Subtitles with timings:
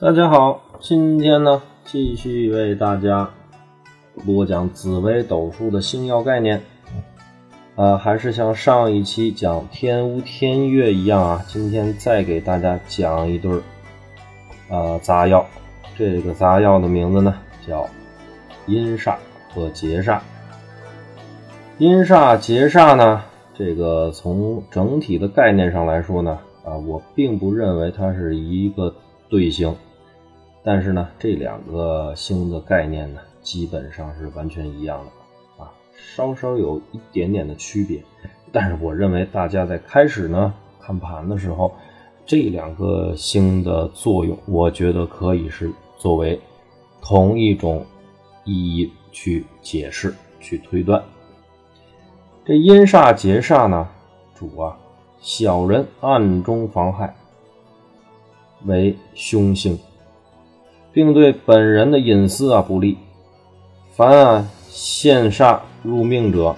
[0.00, 3.28] 大家好，今天呢继续为大家
[4.24, 6.62] 播讲紫微斗数的星耀概念。
[7.74, 13.60] 啊，还是像上一期讲天乌天月一样啊，今天再给大家讲一对儿
[14.70, 15.44] 啊杂药。
[15.96, 17.34] 这个杂药的名字呢
[17.66, 17.84] 叫
[18.68, 19.16] 阴煞
[19.52, 20.20] 和劫煞。
[21.78, 23.20] 阴煞劫煞呢，
[23.52, 28.94] 这个从整体的概念上来说呢，啊，我并不认为它是一个
[29.28, 29.74] 对星，
[30.70, 35.72] 但是呢，这两个星的概念呢，基本上是完全一样的啊。
[35.96, 38.04] 稍稍有一点点的区别，
[38.52, 41.74] 但是我认为大家在开始呢看盘的时候，
[42.26, 46.38] 这两个星的作用，我觉得可以是作为
[47.00, 47.86] 同一种
[48.44, 51.02] 意义去解释、去推断。
[52.44, 53.88] 这阴煞劫煞呢，
[54.34, 54.76] 主啊
[55.18, 57.16] 小人暗中妨害，
[58.66, 59.78] 为凶星，
[60.98, 62.98] 并对本人的隐私啊不利。
[63.94, 65.60] 凡啊现煞。
[65.84, 66.56] 入命者，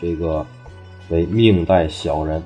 [0.00, 0.46] 这个
[1.10, 2.40] 为命带小人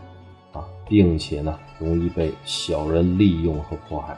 [0.54, 4.16] 啊，并且呢，容易被小人利用和迫害。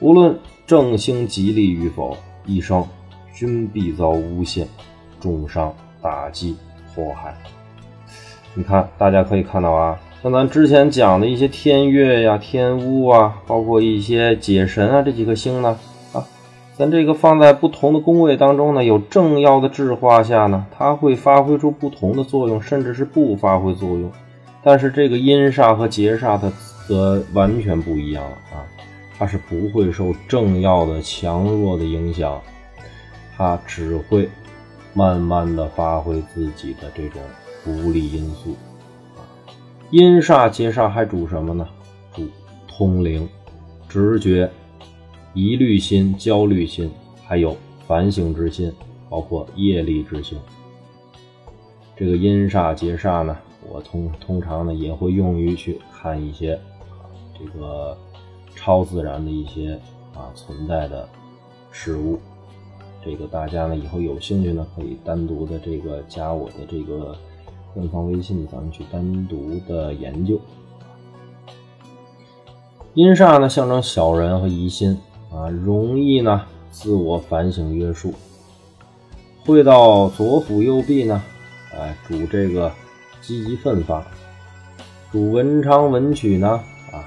[0.00, 2.84] 无论正星吉利与否，一生
[3.32, 4.66] 均必遭诬陷、
[5.20, 6.56] 重伤、打击、
[6.92, 7.36] 祸害。
[8.52, 15.78] 你看，大家可以看到啊，像咱之前讲的一些天月呀、天乌啊，包括一些解神啊，这几颗星呢
[16.12, 16.26] 啊。
[16.76, 24.10] 咱这个放在不同的宫位当中呢，有正要的制化下呢，它会发挥出不同的作用，甚至是不发挥作用。
[24.60, 26.52] 但是这个阴煞和劫煞它
[26.88, 28.66] 则完全不一样了啊，
[29.16, 32.40] 它是不会受正要的强弱的影响，
[33.36, 34.28] 它只会
[34.94, 37.22] 慢慢的发挥自己的这种
[37.64, 38.56] 不利因素。
[39.90, 41.66] 阴煞劫煞还主什么呢？
[42.14, 42.28] 主
[42.66, 43.28] 通灵、
[43.88, 44.50] 直觉。
[45.34, 46.90] 疑虑心、焦虑心，
[47.24, 48.72] 还有反省之心，
[49.08, 50.36] 包括业力之心。
[51.96, 53.36] 这个阴煞劫煞呢，
[53.68, 56.58] 我通通常呢也会用于去看一些
[57.38, 57.96] 这个
[58.54, 59.78] 超自然的一些
[60.14, 61.08] 啊存在的
[61.70, 62.18] 事物。
[63.04, 67.16] 这个大家呢以后有兴趣呢，可以单独的这个加我的这个
[67.74, 70.40] 官方微信，咱们去单独的研究。
[72.94, 74.98] 阴煞呢象征小人和疑心。
[75.30, 78.14] 啊，容易呢，自我反省约束，
[79.44, 81.22] 会到左辅右弼呢，
[81.70, 82.72] 哎，主这个
[83.20, 84.02] 积极奋发，
[85.12, 86.48] 主文昌文曲呢，
[86.90, 87.04] 啊，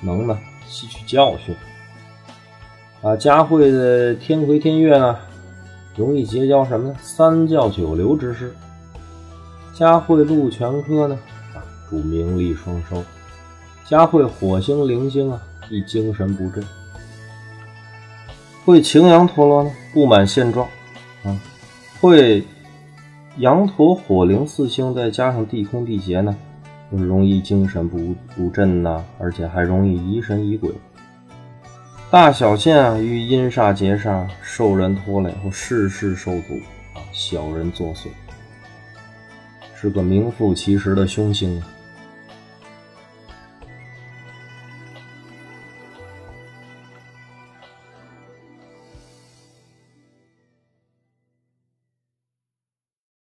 [0.00, 1.54] 能呢吸取教训，
[3.02, 5.18] 啊，佳慧的天魁天月呢，
[5.96, 6.96] 容易结交什么呢？
[7.02, 8.54] 三教九流之士，
[9.74, 11.18] 佳慧禄全科呢，
[11.52, 11.58] 啊，
[11.90, 13.02] 主名利双收，
[13.88, 16.64] 佳慧火星灵星啊，易精神不振。
[18.64, 20.64] 会擎羊陀罗呢，不满现状，
[21.24, 21.36] 啊，
[22.00, 22.44] 会
[23.38, 26.36] 羊驼火灵四星，再加上地空地劫呢，
[26.92, 30.70] 就容易精神不不振呐，而且还容易疑神疑鬼。
[32.12, 36.54] 大小限啊，遇阴煞劫煞，受人拖累或事事受阻
[36.94, 38.06] 啊，小人作祟，
[39.84, 41.62] 是个名副其实的凶星。